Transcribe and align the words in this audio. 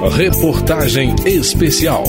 Reportagem 0.00 1.16
Especial. 1.26 2.04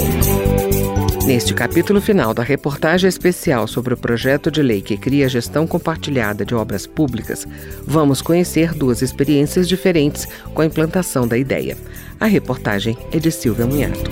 Neste 1.26 1.56
capítulo 1.56 2.00
final 2.00 2.36
da 2.36 2.44
reportagem 2.44 3.10
especial 3.10 3.68
sobre 3.68 3.96
o 3.96 3.98
projeto 3.98 4.52
de 4.52 4.62
lei 4.62 4.80
que 4.80 4.96
cria 4.96 5.26
a 5.26 5.28
gestão 5.30 5.66
compartilhada 5.66 6.46
de 6.46 6.54
obras 6.54 6.86
públicas, 6.86 7.48
vamos 7.84 8.22
conhecer 8.22 8.76
duas 8.76 9.02
experiências 9.02 9.68
diferentes 9.68 10.28
com 10.54 10.62
a 10.62 10.68
implantação 10.68 11.28
da 11.28 11.36
ideia. 11.36 11.76
A 12.20 12.28
reportagem 12.28 12.96
é 13.12 13.18
de 13.18 13.32
Silvia 13.32 13.66
Munhato. 13.66 14.12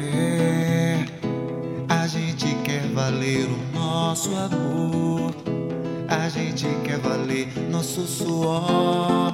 É, 0.00 1.04
a 1.86 2.06
gente 2.06 2.46
quer 2.64 2.86
valer 2.94 3.46
o 3.46 3.78
nosso 3.78 4.34
amor, 4.34 5.34
a 6.08 6.30
gente 6.30 6.66
quer 6.92 6.98
valer 6.98 7.48
nosso 7.70 8.02
suor. 8.06 9.32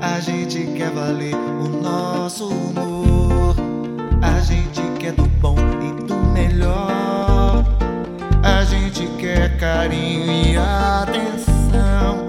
A 0.00 0.18
gente 0.18 0.66
quer 0.76 0.90
valer 0.90 1.34
o 1.34 1.68
nosso 1.68 2.48
humor. 2.48 3.54
A 4.20 4.40
gente 4.40 4.80
quer 4.98 5.12
do 5.12 5.26
bom 5.40 5.56
e 5.56 6.04
do 6.04 6.16
melhor. 6.32 7.64
A 8.42 8.64
gente 8.64 9.06
quer 9.20 9.56
carinho 9.58 10.54
e 10.54 10.56
atenção. 10.56 12.26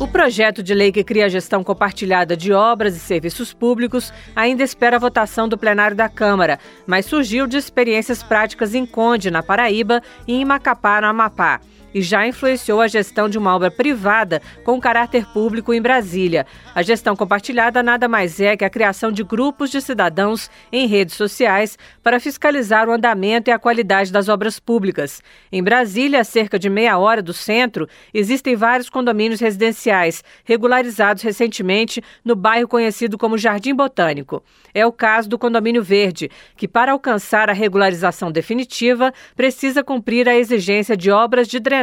O 0.00 0.08
projeto 0.08 0.60
de 0.60 0.74
lei 0.74 0.90
que 0.90 1.04
cria 1.04 1.26
a 1.26 1.28
gestão 1.28 1.62
compartilhada 1.62 2.36
de 2.36 2.52
obras 2.52 2.96
e 2.96 2.98
serviços 2.98 3.52
públicos 3.52 4.12
ainda 4.34 4.64
espera 4.64 4.96
a 4.96 5.00
votação 5.00 5.48
do 5.48 5.56
plenário 5.56 5.96
da 5.96 6.08
Câmara, 6.08 6.58
mas 6.84 7.06
surgiu 7.06 7.46
de 7.46 7.56
experiências 7.56 8.24
práticas 8.24 8.74
em 8.74 8.84
Conde, 8.84 9.30
na 9.30 9.42
Paraíba, 9.42 10.02
e 10.26 10.34
em 10.34 10.44
Macapá, 10.44 11.00
no 11.00 11.06
Amapá 11.06 11.60
e 11.94 12.02
já 12.02 12.26
influenciou 12.26 12.80
a 12.80 12.88
gestão 12.88 13.28
de 13.28 13.38
uma 13.38 13.54
obra 13.54 13.70
privada 13.70 14.42
com 14.64 14.80
caráter 14.80 15.26
público 15.26 15.72
em 15.72 15.80
Brasília. 15.80 16.46
A 16.74 16.82
gestão 16.82 17.16
compartilhada 17.16 17.82
nada 17.82 18.08
mais 18.08 18.40
é 18.40 18.56
que 18.56 18.64
a 18.64 18.70
criação 18.70 19.10
de 19.10 19.24
grupos 19.24 19.70
de 19.70 19.80
cidadãos 19.80 20.50
em 20.70 20.86
redes 20.86 21.14
sociais 21.14 21.78
para 22.02 22.20
fiscalizar 22.20 22.88
o 22.88 22.92
andamento 22.92 23.50
e 23.50 23.52
a 23.52 23.58
qualidade 23.58 24.12
das 24.12 24.28
obras 24.28 24.60
públicas. 24.60 25.22
Em 25.50 25.62
Brasília, 25.62 26.20
a 26.20 26.24
cerca 26.24 26.58
de 26.58 26.68
meia 26.68 26.98
hora 26.98 27.22
do 27.22 27.32
centro, 27.32 27.88
existem 28.12 28.54
vários 28.54 28.90
condomínios 28.90 29.40
residenciais 29.40 30.22
regularizados 30.44 31.22
recentemente 31.22 32.02
no 32.24 32.36
bairro 32.36 32.68
conhecido 32.68 33.16
como 33.16 33.38
Jardim 33.38 33.74
Botânico. 33.74 34.42
É 34.74 34.86
o 34.86 34.92
caso 34.92 35.28
do 35.28 35.38
Condomínio 35.38 35.82
Verde, 35.82 36.30
que, 36.56 36.68
para 36.68 36.92
alcançar 36.92 37.48
a 37.48 37.52
regularização 37.52 38.30
definitiva, 38.30 39.12
precisa 39.34 39.82
cumprir 39.82 40.28
a 40.28 40.36
exigência 40.36 40.96
de 40.96 41.10
obras 41.10 41.48
de 41.48 41.58
drenagem 41.58 41.77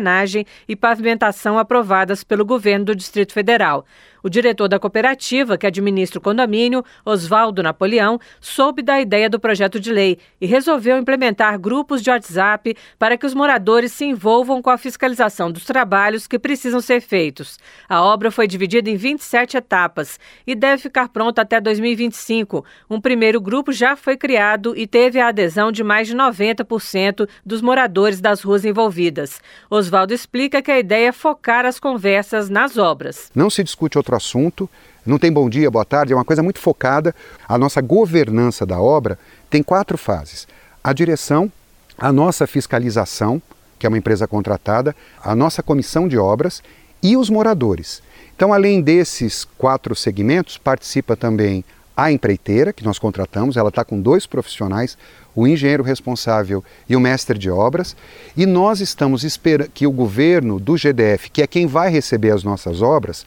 e 0.67 0.75
pavimentação 0.75 1.57
aprovadas 1.57 2.23
pelo 2.23 2.45
governo 2.45 2.85
do 2.85 2.95
Distrito 2.95 3.33
Federal. 3.33 3.85
O 4.25 4.29
diretor 4.29 4.67
da 4.67 4.79
cooperativa, 4.79 5.55
que 5.55 5.67
administra 5.67 6.17
o 6.17 6.21
condomínio, 6.21 6.83
Oswaldo 7.05 7.61
Napoleão, 7.61 8.19
soube 8.41 8.81
da 8.81 8.99
ideia 8.99 9.29
do 9.29 9.39
projeto 9.39 9.79
de 9.79 9.93
lei 9.93 10.17
e 10.41 10.47
resolveu 10.47 10.97
implementar 10.97 11.59
grupos 11.59 12.01
de 12.01 12.09
WhatsApp 12.09 12.75
para 12.97 13.19
que 13.19 13.25
os 13.27 13.35
moradores 13.35 13.91
se 13.91 14.03
envolvam 14.03 14.63
com 14.63 14.71
a 14.71 14.79
fiscalização 14.79 15.51
dos 15.51 15.63
trabalhos 15.63 16.25
que 16.25 16.39
precisam 16.39 16.81
ser 16.81 17.01
feitos. 17.01 17.59
A 17.87 18.01
obra 18.01 18.31
foi 18.31 18.47
dividida 18.47 18.89
em 18.89 18.95
27 18.95 19.57
etapas 19.57 20.19
e 20.47 20.55
deve 20.55 20.81
ficar 20.81 21.09
pronta 21.09 21.43
até 21.43 21.61
2025. 21.61 22.65
Um 22.89 22.99
primeiro 22.99 23.39
grupo 23.39 23.71
já 23.71 23.95
foi 23.95 24.17
criado 24.17 24.75
e 24.75 24.87
teve 24.87 25.19
a 25.19 25.27
adesão 25.27 25.71
de 25.71 25.83
mais 25.83 26.07
de 26.07 26.15
90% 26.15 27.29
dos 27.45 27.61
moradores 27.61 28.19
das 28.19 28.41
ruas 28.41 28.65
envolvidas. 28.65 29.39
Oswaldo 29.85 30.13
explica 30.15 30.63
que 30.63 30.71
a 30.71 30.79
ideia 30.79 31.09
é 31.09 31.11
focar 31.11 31.63
as 31.63 31.79
conversas 31.79 32.49
nas 32.49 32.75
obras. 32.75 33.29
Não 33.35 33.51
se 33.51 33.63
discute 33.63 33.99
outro 33.99 34.15
assunto, 34.15 34.67
não 35.05 35.19
tem 35.19 35.31
bom 35.31 35.47
dia, 35.47 35.69
boa 35.69 35.85
tarde, 35.85 36.11
é 36.11 36.15
uma 36.15 36.25
coisa 36.25 36.41
muito 36.41 36.59
focada. 36.59 37.13
A 37.47 37.55
nossa 37.55 37.81
governança 37.81 38.65
da 38.65 38.79
obra 38.79 39.19
tem 39.47 39.61
quatro 39.61 39.95
fases: 39.95 40.47
a 40.83 40.91
direção, 40.91 41.51
a 41.97 42.11
nossa 42.11 42.47
fiscalização, 42.47 43.39
que 43.77 43.85
é 43.85 43.89
uma 43.89 43.97
empresa 43.97 44.27
contratada, 44.27 44.95
a 45.23 45.35
nossa 45.35 45.61
comissão 45.61 46.07
de 46.07 46.17
obras 46.17 46.63
e 47.03 47.15
os 47.15 47.29
moradores. 47.29 48.01
Então, 48.35 48.51
além 48.51 48.81
desses 48.81 49.45
quatro 49.45 49.95
segmentos, 49.95 50.57
participa 50.57 51.15
também 51.15 51.63
a 51.95 52.11
empreiteira, 52.11 52.73
que 52.73 52.83
nós 52.83 52.99
contratamos, 52.99 53.57
ela 53.57 53.69
está 53.69 53.85
com 53.85 54.01
dois 54.01 54.25
profissionais, 54.25 54.97
o 55.35 55.47
engenheiro 55.47 55.83
responsável 55.83 56.63
e 56.89 56.95
o 56.95 56.99
mestre 56.99 57.37
de 57.37 57.49
obras, 57.49 57.95
e 58.35 58.45
nós 58.45 58.79
estamos 58.81 59.23
esperando 59.23 59.69
que 59.69 59.87
o 59.87 59.91
governo 59.91 60.59
do 60.59 60.75
GDF, 60.75 61.29
que 61.29 61.41
é 61.41 61.47
quem 61.47 61.67
vai 61.67 61.89
receber 61.89 62.31
as 62.31 62.43
nossas 62.43 62.81
obras, 62.81 63.25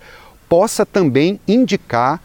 possa 0.48 0.84
também 0.84 1.40
indicar 1.46 2.20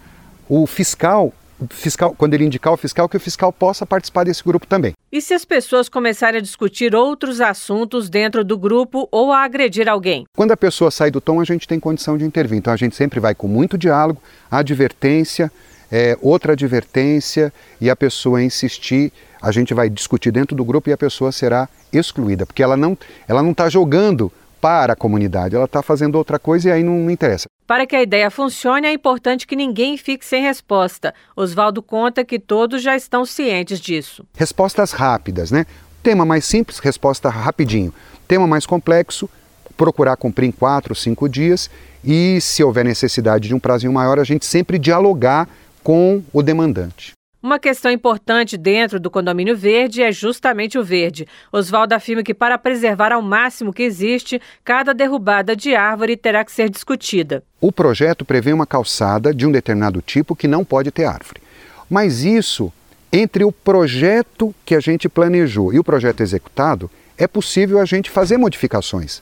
o 0.48 0.66
fiscal, 0.68 1.34
fiscal, 1.70 2.14
quando 2.18 2.34
ele 2.34 2.46
indicar 2.46 2.74
o 2.74 2.78
fiscal, 2.78 3.08
que 3.08 3.18
o 3.18 3.20
fiscal 3.20 3.52
possa 3.52 3.86
participar 3.86 4.24
desse 4.24 4.44
grupo 4.44 4.68
também. 4.68 4.94
E 5.12 5.22
se 5.22 5.34
as 5.34 5.46
pessoas 5.46 5.88
começarem 5.88 6.40
a 6.40 6.42
discutir 6.42 6.96
outros 6.96 7.40
assuntos 7.40 8.10
dentro 8.10 8.44
do 8.44 8.58
grupo 8.58 9.08
ou 9.12 9.32
a 9.32 9.44
agredir 9.44 9.88
alguém? 9.88 10.26
Quando 10.36 10.52
a 10.52 10.58
pessoa 10.58 10.90
sai 10.90 11.12
do 11.12 11.22
tom, 11.22 11.40
a 11.40 11.46
gente 11.46 11.68
tem 11.68 11.80
condição 11.80 12.18
de 12.18 12.26
intervir. 12.26 12.58
Então 12.58 12.74
a 12.74 12.78
gente 12.78 12.96
sempre 12.96 13.20
vai 13.20 13.36
com 13.36 13.48
muito 13.48 13.78
diálogo, 13.78 14.22
advertência, 14.50 15.52
é, 15.96 16.18
outra 16.24 16.54
advertência 16.54 17.54
e 17.80 17.88
a 17.88 17.96
pessoa 17.96 18.42
insistir, 18.42 19.14
a 19.40 19.52
gente 19.52 19.76
vai 19.76 19.92
discutir 19.92 20.32
dentro 20.32 20.56
do 20.56 20.66
grupo 20.66 20.90
e 20.90 20.94
a 20.94 20.98
pessoa 20.98 21.32
será 21.32 21.70
excluída, 21.92 22.48
porque 22.48 22.64
ela 22.64 22.76
não 22.76 22.98
ela 23.28 23.44
não 23.44 23.52
está 23.52 23.70
jogando 23.70 24.34
para 24.60 24.94
a 24.94 24.96
comunidade, 24.96 25.56
ela 25.56 25.66
está 25.66 25.84
fazendo 25.84 26.16
outra 26.16 26.40
coisa 26.40 26.70
e 26.70 26.72
aí 26.72 26.82
não, 26.82 26.98
não 26.98 27.12
interessa. 27.12 27.46
Para 27.68 27.86
que 27.86 27.96
a 27.96 28.02
ideia 28.02 28.32
funcione, 28.32 28.88
é 28.88 28.92
importante 28.92 29.46
que 29.46 29.56
ninguém 29.56 29.96
fique 29.96 30.26
sem 30.26 30.42
resposta. 30.42 31.14
Oswaldo 31.36 31.84
conta 31.84 32.26
que 32.26 32.40
todos 32.40 32.82
já 32.82 32.96
estão 32.96 33.24
cientes 33.24 33.80
disso. 33.80 34.26
Respostas 34.36 34.94
rápidas, 34.94 35.52
né? 35.52 35.64
Tema 36.02 36.26
mais 36.26 36.44
simples, 36.44 36.80
resposta 36.80 37.30
rapidinho. 37.30 37.94
Tema 38.28 38.48
mais 38.48 38.66
complexo, 38.66 39.30
procurar 39.78 40.18
cumprir 40.18 40.48
em 40.48 40.52
quatro, 40.52 40.96
cinco 40.96 41.30
dias. 41.30 41.70
E 42.04 42.40
se 42.42 42.64
houver 42.64 42.84
necessidade 42.84 43.48
de 43.48 43.54
um 43.54 43.60
prazo 43.60 43.90
maior, 43.92 44.20
a 44.20 44.24
gente 44.24 44.46
sempre 44.46 44.80
dialogar 44.80 45.48
com 45.84 46.24
o 46.32 46.42
demandante. 46.42 47.14
Uma 47.44 47.60
questão 47.60 47.92
importante 47.92 48.56
dentro 48.56 49.02
do 49.02 49.12
condomínio 49.12 49.54
verde 49.54 50.02
é 50.02 50.14
justamente 50.14 50.78
o 50.78 50.84
verde. 50.84 51.28
Oswaldo 51.52 51.94
afirma 51.94 52.24
que, 52.24 52.34
para 52.34 52.58
preservar 52.58 53.12
ao 53.12 53.22
máximo 53.22 53.74
que 53.74 53.84
existe, 53.84 54.42
cada 54.64 54.94
derrubada 54.94 55.54
de 55.54 55.76
árvore 55.76 56.16
terá 56.16 56.46
que 56.46 56.54
ser 56.54 56.70
discutida. 56.70 57.44
O 57.60 57.70
projeto 57.70 58.24
prevê 58.24 58.54
uma 58.54 58.66
calçada 58.66 59.34
de 59.34 59.46
um 59.46 59.52
determinado 59.52 60.02
tipo 60.02 60.38
que 60.38 60.48
não 60.48 60.64
pode 60.64 60.90
ter 60.90 61.04
árvore. 61.04 61.42
Mas 61.90 62.24
isso, 62.24 62.72
entre 63.12 63.44
o 63.44 63.52
projeto 63.52 64.56
que 64.66 64.74
a 64.74 64.80
gente 64.80 65.10
planejou 65.10 65.74
e 65.74 65.80
o 65.80 65.84
projeto 65.84 66.22
executado, 66.22 66.90
é 67.18 67.28
possível 67.28 67.80
a 67.80 67.86
gente 67.86 68.10
fazer 68.10 68.38
modificações. 68.38 69.22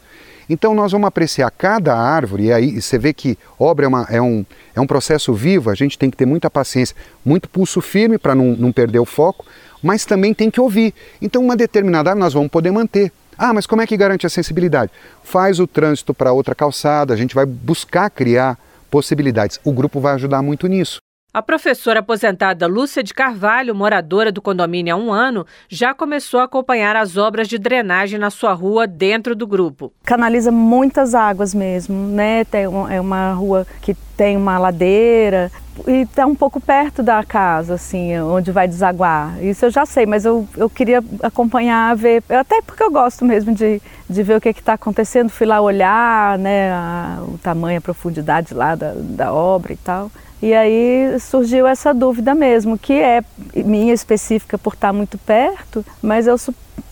Então 0.50 0.74
nós 0.74 0.92
vamos 0.92 1.08
apreciar 1.08 1.50
cada 1.52 1.96
árvore, 1.96 2.46
e 2.46 2.54
aí 2.54 2.82
você 2.82 2.98
vê 2.98 3.14
que 3.14 3.38
obra 3.58 3.86
é, 3.86 3.88
uma, 3.88 4.08
é, 4.10 4.22
um, 4.22 4.46
é 4.76 4.82
um 4.82 4.88
processo 4.88 5.34
vivo, 5.34 5.70
a 5.70 5.76
gente 5.76 5.98
tem 5.98 6.10
que 6.10 6.18
ter 6.18 6.26
muita 6.26 6.50
paciência, 6.50 6.96
muito 7.24 7.48
pulso 7.48 7.80
firme 7.80 8.18
para 8.18 8.36
não, 8.36 8.48
não 8.58 8.72
perder 8.72 9.00
o 9.00 9.06
foco, 9.06 9.46
mas 9.82 10.06
também 10.06 10.34
tem 10.34 10.52
que 10.52 10.60
ouvir. 10.60 10.94
Então 11.22 11.42
uma 11.42 11.56
determinada 11.56 12.10
árvore 12.10 12.26
nós 12.26 12.34
vamos 12.34 12.50
poder 12.50 12.72
manter. 12.72 13.12
Ah, 13.38 13.54
mas 13.54 13.66
como 13.66 13.82
é 13.82 13.88
que 13.88 13.98
garante 13.98 14.26
a 14.26 14.30
sensibilidade? 14.30 14.92
Faz 15.24 15.60
o 15.60 15.66
trânsito 15.66 16.14
para 16.14 16.34
outra 16.34 16.54
calçada, 16.54 17.14
a 17.14 17.18
gente 17.18 17.34
vai 17.34 17.46
buscar 17.46 18.10
criar 18.10 18.60
possibilidades. 18.90 19.60
O 19.64 19.72
grupo 19.72 20.00
vai 20.00 20.14
ajudar 20.16 20.42
muito 20.42 20.68
nisso. 20.68 21.00
A 21.34 21.42
professora 21.42 22.02
aposentada 22.02 22.68
Lúcia 22.68 23.02
de 23.02 23.14
Carvalho, 23.14 23.74
moradora 23.74 24.34
do 24.34 24.42
condomínio 24.42 24.94
há 24.94 24.98
um 24.98 25.14
ano, 25.14 25.48
já 25.70 25.94
começou 25.94 26.42
a 26.42 26.44
acompanhar 26.44 26.98
as 26.98 27.16
obras 27.16 27.48
de 27.48 27.58
drenagem 27.58 28.20
na 28.20 28.30
sua 28.30 28.52
rua 28.52 28.86
dentro 28.86 29.34
do 29.34 29.48
grupo. 29.48 29.94
Canaliza 30.04 30.52
muitas 30.52 31.16
águas 31.16 31.56
mesmo, 31.56 31.96
né? 32.10 32.44
Tem, 32.44 32.64
é 32.64 33.00
uma 33.00 33.32
rua 33.32 33.66
que 33.82 33.94
tem 34.18 34.36
uma 34.36 34.60
ladeira 34.60 35.50
e 35.88 36.02
está 36.02 36.26
um 36.26 36.36
pouco 36.36 36.60
perto 36.60 37.02
da 37.02 37.24
casa, 37.24 37.76
assim, 37.76 38.20
onde 38.20 38.52
vai 38.52 38.68
desaguar. 38.68 39.42
Isso 39.42 39.64
eu 39.64 39.70
já 39.70 39.86
sei, 39.86 40.06
mas 40.06 40.26
eu, 40.26 40.46
eu 40.58 40.70
queria 40.70 41.02
acompanhar, 41.24 41.96
ver, 41.96 42.22
até 42.28 42.62
porque 42.62 42.84
eu 42.84 42.92
gosto 42.92 43.24
mesmo 43.24 43.56
de, 43.56 43.82
de 44.10 44.22
ver 44.22 44.36
o 44.36 44.42
que 44.42 44.50
é 44.50 44.52
está 44.52 44.74
acontecendo. 44.74 45.30
Fui 45.30 45.48
lá 45.48 45.62
olhar, 45.62 46.38
né, 46.38 46.74
a, 46.74 47.20
o 47.26 47.38
tamanho, 47.38 47.78
a 47.78 47.82
profundidade 47.82 48.54
lá 48.54 48.76
da, 48.76 48.92
da 48.96 49.34
obra 49.34 49.72
e 49.72 49.78
tal. 49.78 50.12
E 50.42 50.56
aí 50.56 51.20
surgiu 51.20 51.68
essa 51.68 51.94
dúvida 51.94 52.34
mesmo, 52.34 52.78
que 52.78 52.94
é 52.94 53.24
minha 53.56 53.94
específica 53.94 54.58
por 54.58 54.74
estar 54.74 54.92
muito 54.92 55.16
perto, 55.20 55.86
mas 56.02 56.26
eu, 56.26 56.36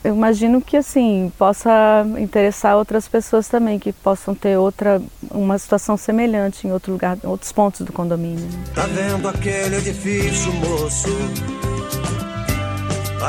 eu 0.04 0.16
imagino 0.16 0.62
que 0.62 0.78
assim 0.78 1.31
possa 1.36 2.06
interessar 2.19 2.78
outras 2.78 3.07
pessoas 3.07 3.48
também 3.48 3.80
que 3.80 3.92
possam 3.92 4.36
ter 4.36 4.56
outra 4.56 5.01
uma 5.31 5.57
situação 5.57 5.98
semelhante 5.98 6.68
em 6.68 6.72
outro 6.72 6.92
lugar, 6.92 7.18
em 7.24 7.28
outros 7.28 7.51
pontos 7.51 7.81
do 7.81 7.92
condomínio. 7.92 8.46
Né? 8.46 8.63
Tá 8.75 8.86
vendo 8.86 9.28
aquele 9.28 9.78
edifício, 9.78 10.54
moço? 10.54 11.10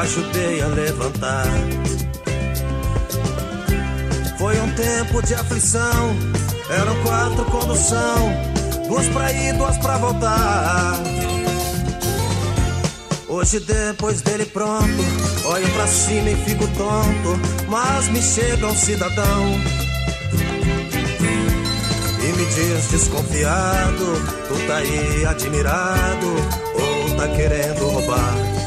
Ajudei 0.01 0.61
a 0.61 0.67
levantar. 0.67 1.47
Foi 4.39 4.59
um 4.61 4.71
tempo 4.75 5.23
de 5.23 5.35
aflição, 5.35 6.17
eram 6.71 7.03
quatro 7.03 7.45
condução 7.47 8.60
Duas 8.91 9.07
pra 9.11 9.33
ir, 9.33 9.53
duas 9.53 9.79
pra 9.79 9.99
voltar. 9.99 11.01
Hoje 13.29 13.61
depois 13.61 14.21
dele 14.21 14.45
pronto, 14.45 14.83
olho 15.45 15.71
pra 15.75 15.87
cima 15.87 16.31
e 16.31 16.35
fico 16.45 16.67
tonto, 16.77 17.39
mas 17.69 18.09
me 18.09 18.21
chega 18.21 18.67
um 18.67 18.75
cidadão 18.75 19.55
e 22.19 22.33
me 22.37 22.45
diz 22.47 22.89
desconfiado, 22.91 24.07
tu 24.49 24.67
tá 24.67 24.79
aí 24.79 25.25
admirado 25.25 26.27
ou 26.75 27.17
tá 27.17 27.29
querendo 27.29 27.87
roubar? 27.87 28.60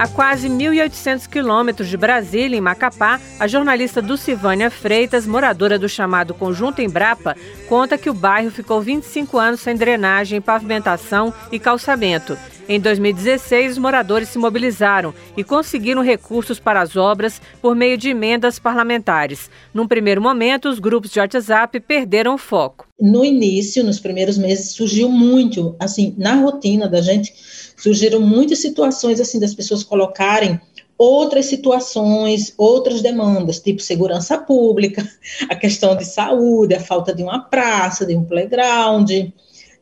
A 0.00 0.08
quase 0.08 0.48
1.800 0.48 1.28
quilômetros 1.28 1.86
de 1.86 1.94
Brasília, 1.94 2.56
em 2.56 2.60
Macapá, 2.60 3.20
a 3.38 3.46
jornalista 3.46 4.00
Dulcivânia 4.00 4.70
Freitas, 4.70 5.26
moradora 5.26 5.78
do 5.78 5.90
chamado 5.90 6.32
Conjunto 6.32 6.80
Embrapa, 6.80 7.36
conta 7.68 7.98
que 7.98 8.08
o 8.08 8.14
bairro 8.14 8.50
ficou 8.50 8.80
25 8.80 9.36
anos 9.36 9.60
sem 9.60 9.76
drenagem, 9.76 10.40
pavimentação 10.40 11.34
e 11.52 11.58
calçamento. 11.58 12.34
Em 12.72 12.78
2016, 12.78 13.72
os 13.72 13.78
moradores 13.78 14.28
se 14.28 14.38
mobilizaram 14.38 15.12
e 15.36 15.42
conseguiram 15.42 16.04
recursos 16.04 16.60
para 16.60 16.80
as 16.80 16.94
obras 16.94 17.42
por 17.60 17.74
meio 17.74 17.98
de 17.98 18.10
emendas 18.10 18.60
parlamentares. 18.60 19.50
Num 19.74 19.88
primeiro 19.88 20.22
momento, 20.22 20.68
os 20.68 20.78
grupos 20.78 21.10
de 21.10 21.18
WhatsApp 21.18 21.80
perderam 21.80 22.32
o 22.32 22.38
foco. 22.38 22.86
No 23.00 23.24
início, 23.24 23.82
nos 23.82 23.98
primeiros 23.98 24.38
meses, 24.38 24.70
surgiu 24.70 25.08
muito, 25.08 25.74
assim, 25.80 26.14
na 26.16 26.34
rotina 26.34 26.88
da 26.88 27.00
gente, 27.00 27.34
surgiram 27.76 28.20
muitas 28.20 28.60
situações 28.60 29.20
assim 29.20 29.40
das 29.40 29.52
pessoas 29.52 29.82
colocarem 29.82 30.60
outras 30.96 31.46
situações, 31.46 32.54
outras 32.56 33.02
demandas, 33.02 33.58
tipo 33.58 33.82
segurança 33.82 34.38
pública, 34.38 35.04
a 35.50 35.56
questão 35.56 35.96
de 35.96 36.04
saúde, 36.04 36.76
a 36.76 36.80
falta 36.80 37.12
de 37.12 37.24
uma 37.24 37.40
praça, 37.40 38.06
de 38.06 38.14
um 38.14 38.22
playground, 38.22 39.10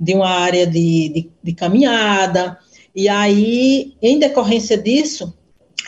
de 0.01 0.15
uma 0.15 0.31
área 0.31 0.67
de, 0.67 1.11
de, 1.11 1.31
de 1.43 1.53
caminhada. 1.53 2.59
E 2.99 3.09
aí, 3.09 3.95
em 4.03 4.19
decorrência 4.19 4.77
disso, 4.77 5.33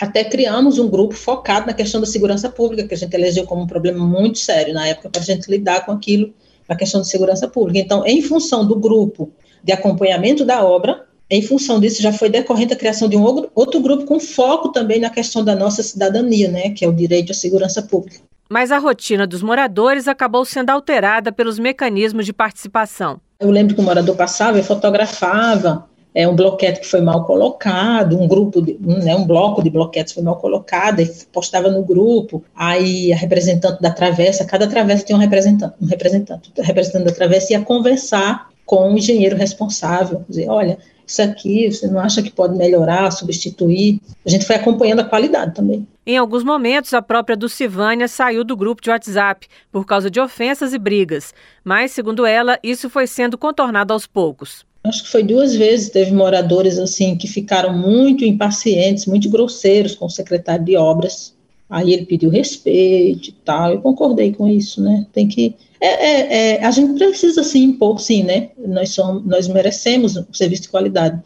até 0.01 0.23
criamos 0.23 0.79
um 0.79 0.89
grupo 0.89 1.13
focado 1.13 1.67
na 1.67 1.73
questão 1.73 2.01
da 2.01 2.07
segurança 2.07 2.49
pública, 2.49 2.87
que 2.87 2.95
a 2.95 2.97
gente 2.97 3.13
elegeu 3.13 3.45
como 3.47 3.63
um 3.63 3.67
problema 3.67 4.07
muito 4.07 4.39
sério 4.39 4.73
na 4.73 4.87
época 4.87 5.11
para 5.11 5.21
a 5.21 5.25
gente 5.25 5.51
lidar 5.51 5.85
com 5.85 5.91
aquilo, 5.91 6.33
a 6.69 6.77
questão 6.77 7.01
de 7.01 7.09
segurança 7.09 7.49
pública. 7.49 7.81
Então, 7.81 8.07
em 8.07 8.23
função 8.23 8.65
do 8.65 8.77
grupo 8.77 9.33
de 9.61 9.73
acompanhamento 9.73 10.45
da 10.45 10.65
obra, 10.65 11.05
em 11.29 11.43
função 11.43 11.81
disso, 11.81 12.01
já 12.01 12.13
foi 12.13 12.31
decorrente 12.31 12.75
a 12.75 12.77
criação 12.77 13.09
de 13.09 13.17
um 13.17 13.25
outro 13.57 13.81
grupo 13.81 14.05
com 14.05 14.21
foco 14.21 14.69
também 14.69 15.01
na 15.01 15.11
questão 15.11 15.45
da 15.45 15.57
nossa 15.57 15.83
cidadania, 15.83 16.49
né, 16.49 16.71
que 16.71 16.85
é 16.85 16.89
o 16.89 16.93
direito 16.93 17.33
à 17.33 17.35
segurança 17.35 17.83
pública. 17.83 18.21
Mas 18.49 18.71
a 18.71 18.79
rotina 18.79 19.27
dos 19.27 19.43
moradores 19.43 20.07
acabou 20.07 20.45
sendo 20.45 20.71
alterada 20.71 21.33
pelos 21.33 21.59
mecanismos 21.59 22.25
de 22.25 22.33
participação. 22.33 23.21
Eu 23.41 23.51
lembro 23.51 23.75
que 23.75 23.81
o 23.81 23.85
morador 23.85 24.15
passava 24.15 24.61
e 24.61 24.63
fotografava 24.63 25.90
é, 26.15 26.27
um 26.29 26.35
bloquete 26.35 26.81
que 26.81 26.87
foi 26.87 27.01
mal 27.01 27.25
colocado, 27.25 28.19
um 28.19 28.27
grupo, 28.27 28.61
de, 28.61 28.79
um, 28.85 28.99
né, 28.99 29.15
um 29.15 29.27
bloco 29.27 29.63
de 29.63 29.71
bloquetes 29.71 30.13
foi 30.13 30.23
mal 30.23 30.37
colocado, 30.37 31.01
e 31.01 31.07
postava 31.33 31.71
no 31.71 31.83
grupo, 31.85 32.43
aí 32.55 33.13
a 33.13 33.17
representante 33.17 33.81
da 33.81 33.91
travessa, 33.91 34.45
cada 34.45 34.67
travessa 34.67 35.05
tinha 35.05 35.17
um 35.17 35.21
representante, 35.21 35.75
um 35.81 35.87
representante, 35.87 36.53
o 36.57 36.63
representante 36.63 37.05
da 37.05 37.13
travessa 37.13 37.53
ia 37.53 37.61
conversar 37.61 38.51
com 38.67 38.93
o 38.93 38.97
engenheiro 38.97 39.37
responsável, 39.37 40.25
dizer, 40.29 40.49
olha, 40.49 40.79
isso 41.05 41.21
aqui, 41.23 41.69
você 41.69 41.89
não 41.89 41.99
acha 41.99 42.23
que 42.23 42.31
pode 42.31 42.57
melhorar, 42.57 43.11
substituir? 43.11 44.01
A 44.25 44.31
gente 44.31 44.47
foi 44.47 44.55
acompanhando 44.55 45.01
a 45.01 45.05
qualidade 45.05 45.57
também. 45.57 45.85
Em 46.07 46.17
alguns 46.17 46.45
momentos, 46.45 46.95
a 46.95 47.03
própria 47.03 47.37
Dulcivânia 47.37 48.07
saiu 48.07 48.45
do 48.45 48.57
grupo 48.57 48.81
de 48.81 48.91
WhatsApp 48.91 49.49
por 49.73 49.85
causa 49.85 50.09
de 50.09 50.21
ofensas 50.21 50.73
e 50.73 50.79
brigas. 50.79 51.35
Mas, 51.65 51.91
segundo 51.91 52.25
ela, 52.25 52.61
isso 52.63 52.89
foi 52.89 53.09
sendo 53.09 53.37
contornado 53.37 53.93
aos 53.93 54.07
poucos. 54.07 54.65
Acho 54.83 55.05
que 55.05 55.11
foi 55.11 55.23
duas 55.23 55.55
vezes, 55.55 55.91
teve 55.91 56.13
moradores 56.13 56.79
assim 56.79 57.17
que 57.17 57.29
ficaram 57.29 57.77
muito 57.77 58.25
impacientes, 58.25 59.07
muito 59.07 59.29
grosseiros 59.29 59.95
com 59.95 60.07
o 60.07 60.11
secretário 60.11 60.65
de 60.65 60.77
obras. 60.77 61.35
Aí 61.69 61.93
ele 61.93 62.07
pediu 62.07 62.31
respeito 62.31 63.29
e 63.29 63.33
tal. 63.45 63.73
Eu 63.73 63.81
concordei 63.81 64.33
com 64.33 64.49
isso, 64.49 64.83
né? 64.83 65.07
Tem 65.13 65.29
que 65.29 65.55
é, 65.81 65.87
é, 65.87 66.37
é, 66.57 66.65
a 66.65 66.71
gente 66.71 66.93
precisa 66.93 67.43
sim 67.43 67.65
impor, 67.65 67.99
sim, 67.99 68.23
né? 68.23 68.51
Nós, 68.59 68.91
somos, 68.91 69.25
nós 69.25 69.49
merecemos 69.49 70.15
um 70.17 70.27
serviço 70.33 70.63
de 70.63 70.69
qualidade, 70.69 71.21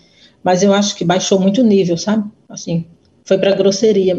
mas 0.44 0.62
eu 0.62 0.72
acho 0.72 0.94
que 0.94 1.04
baixou 1.04 1.40
muito 1.40 1.60
o 1.60 1.64
nível, 1.64 1.96
sabe? 1.96 2.30
Assim, 2.48 2.84
foi 3.24 3.36
para 3.36 3.54
grosseria. 3.56 4.18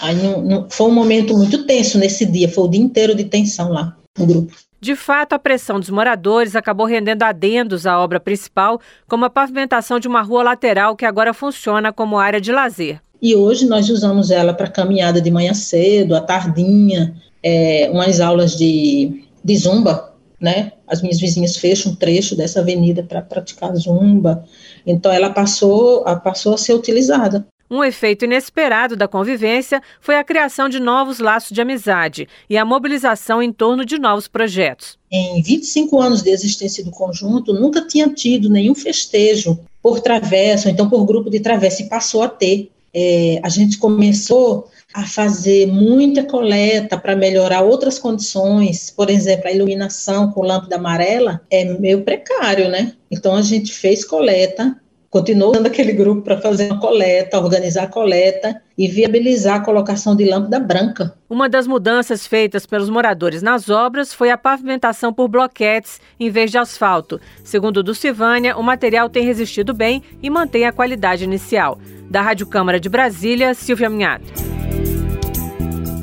Aí 0.00 0.14
não, 0.16 0.42
não, 0.42 0.70
foi 0.70 0.88
um 0.88 0.94
momento 0.94 1.36
muito 1.36 1.64
tenso 1.64 1.98
nesse 1.98 2.26
dia, 2.26 2.50
foi 2.50 2.64
o 2.64 2.68
dia 2.68 2.82
inteiro 2.82 3.14
de 3.14 3.24
tensão 3.24 3.70
lá 3.70 3.96
no 4.18 4.26
grupo. 4.26 4.54
De 4.82 4.96
fato, 4.96 5.32
a 5.32 5.38
pressão 5.38 5.78
dos 5.78 5.90
moradores 5.90 6.56
acabou 6.56 6.84
rendendo 6.84 7.22
adendos 7.22 7.86
à 7.86 8.00
obra 8.00 8.18
principal, 8.18 8.80
como 9.06 9.24
a 9.24 9.30
pavimentação 9.30 10.00
de 10.00 10.08
uma 10.08 10.22
rua 10.22 10.42
lateral 10.42 10.96
que 10.96 11.04
agora 11.04 11.32
funciona 11.32 11.92
como 11.92 12.18
área 12.18 12.40
de 12.40 12.50
lazer. 12.50 13.00
E 13.22 13.36
hoje 13.36 13.64
nós 13.64 13.88
usamos 13.88 14.32
ela 14.32 14.52
para 14.52 14.66
caminhada 14.66 15.20
de 15.20 15.30
manhã 15.30 15.54
cedo, 15.54 16.16
à 16.16 16.20
tardinha, 16.20 17.14
é, 17.40 17.88
umas 17.92 18.20
aulas 18.20 18.56
de 18.56 19.22
de 19.44 19.56
zumba, 19.56 20.12
né? 20.40 20.72
As 20.86 21.02
minhas 21.02 21.20
vizinhas 21.20 21.56
fecham 21.56 21.92
um 21.92 21.94
trecho 21.94 22.36
dessa 22.36 22.60
avenida 22.60 23.02
para 23.02 23.22
praticar 23.22 23.74
zumba. 23.76 24.44
Então 24.86 25.12
ela 25.12 25.30
passou, 25.30 26.04
passou 26.22 26.54
a 26.54 26.58
ser 26.58 26.74
utilizada. 26.74 27.46
Um 27.72 27.82
efeito 27.82 28.26
inesperado 28.26 28.94
da 28.94 29.08
convivência 29.08 29.80
foi 29.98 30.16
a 30.16 30.22
criação 30.22 30.68
de 30.68 30.78
novos 30.78 31.18
laços 31.18 31.52
de 31.52 31.60
amizade 31.62 32.28
e 32.50 32.58
a 32.58 32.66
mobilização 32.66 33.42
em 33.42 33.50
torno 33.50 33.82
de 33.82 33.98
novos 33.98 34.28
projetos. 34.28 34.98
Em 35.10 35.40
25 35.40 35.98
anos 35.98 36.20
de 36.20 36.28
existência 36.28 36.84
do 36.84 36.90
conjunto, 36.90 37.54
nunca 37.54 37.80
tinha 37.86 38.10
tido 38.10 38.50
nenhum 38.50 38.74
festejo 38.74 39.58
por 39.82 40.00
travessa, 40.00 40.68
ou 40.68 40.74
então 40.74 40.86
por 40.86 41.06
grupo 41.06 41.30
de 41.30 41.40
travessa, 41.40 41.80
e 41.80 41.88
passou 41.88 42.22
a 42.22 42.28
ter. 42.28 42.70
É, 42.92 43.40
a 43.42 43.48
gente 43.48 43.78
começou 43.78 44.68
a 44.92 45.06
fazer 45.06 45.66
muita 45.66 46.22
coleta 46.24 46.98
para 46.98 47.16
melhorar 47.16 47.62
outras 47.62 47.98
condições, 47.98 48.90
por 48.90 49.08
exemplo, 49.08 49.48
a 49.48 49.52
iluminação 49.52 50.30
com 50.30 50.42
lâmpada 50.42 50.76
amarela 50.76 51.40
é 51.50 51.64
meio 51.64 52.02
precário, 52.02 52.68
né? 52.68 52.92
Então 53.10 53.34
a 53.34 53.40
gente 53.40 53.72
fez 53.72 54.04
coleta, 54.04 54.76
continuou 55.12 55.52
dando 55.52 55.66
aquele 55.66 55.92
grupo 55.92 56.22
para 56.22 56.40
fazer 56.40 56.70
uma 56.70 56.80
coleta, 56.80 57.38
organizar 57.38 57.82
a 57.82 57.86
coleta 57.86 58.62
e 58.78 58.88
viabilizar 58.88 59.56
a 59.56 59.60
colocação 59.60 60.16
de 60.16 60.24
lâmpada 60.24 60.58
branca. 60.58 61.14
Uma 61.28 61.50
das 61.50 61.66
mudanças 61.66 62.26
feitas 62.26 62.64
pelos 62.64 62.88
moradores 62.88 63.42
nas 63.42 63.68
obras 63.68 64.14
foi 64.14 64.30
a 64.30 64.38
pavimentação 64.38 65.12
por 65.12 65.28
bloquetes 65.28 66.00
em 66.18 66.30
vez 66.30 66.50
de 66.50 66.56
asfalto. 66.56 67.20
Segundo 67.44 67.82
do 67.82 67.94
Silvânia, 67.94 68.56
o 68.56 68.62
material 68.62 69.10
tem 69.10 69.22
resistido 69.22 69.74
bem 69.74 70.02
e 70.22 70.30
mantém 70.30 70.64
a 70.64 70.72
qualidade 70.72 71.24
inicial. 71.24 71.78
Da 72.08 72.22
Rádio 72.22 72.46
Câmara 72.46 72.80
de 72.80 72.88
Brasília, 72.88 73.52
Silvia 73.52 73.90
Minhato. 73.90 74.51